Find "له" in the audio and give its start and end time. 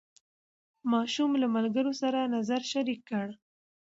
1.41-1.47